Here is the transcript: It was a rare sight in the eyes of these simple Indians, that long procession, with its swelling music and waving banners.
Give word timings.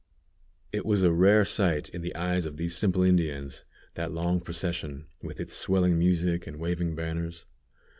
It 0.71 0.83
was 0.83 1.03
a 1.03 1.11
rare 1.11 1.45
sight 1.45 1.87
in 1.89 2.01
the 2.01 2.15
eyes 2.15 2.47
of 2.47 2.57
these 2.57 2.75
simple 2.75 3.03
Indians, 3.03 3.65
that 3.93 4.11
long 4.11 4.39
procession, 4.39 5.05
with 5.21 5.39
its 5.39 5.53
swelling 5.53 5.99
music 5.99 6.47
and 6.47 6.57
waving 6.57 6.95
banners. 6.95 7.45